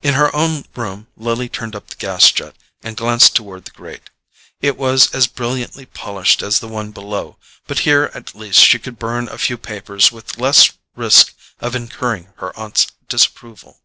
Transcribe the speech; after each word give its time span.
In 0.00 0.14
her 0.14 0.34
own 0.34 0.64
room 0.74 1.06
Lily 1.18 1.50
turned 1.50 1.76
up 1.76 1.88
the 1.88 1.96
gas 1.96 2.32
jet 2.32 2.56
and 2.82 2.96
glanced 2.96 3.36
toward 3.36 3.66
the 3.66 3.70
grate. 3.72 4.08
It 4.62 4.78
was 4.78 5.14
as 5.14 5.26
brilliantly 5.26 5.84
polished 5.84 6.40
as 6.40 6.60
the 6.60 6.66
one 6.66 6.92
below, 6.92 7.36
but 7.66 7.80
here 7.80 8.10
at 8.14 8.34
least 8.34 8.58
she 8.64 8.78
could 8.78 8.98
burn 8.98 9.28
a 9.28 9.36
few 9.36 9.58
papers 9.58 10.10
with 10.10 10.38
less 10.38 10.72
risk 10.94 11.34
of 11.60 11.76
incurring 11.76 12.32
her 12.36 12.58
aunt's 12.58 12.86
disapproval. 13.10 13.82